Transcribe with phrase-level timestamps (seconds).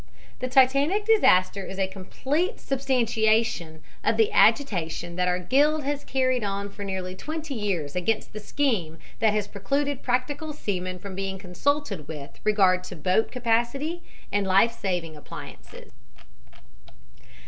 [0.39, 6.43] "The Titanic disaster is a complete substantiation of the agitation that our guild has carried
[6.43, 11.37] on for nearly twenty years against the scheme that has precluded practical seamen from being
[11.37, 14.01] consulted with regard to boat capacity
[14.31, 15.91] and life saving appliances.